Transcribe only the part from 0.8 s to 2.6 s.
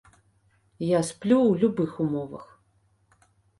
Я сплю ў любых умовах.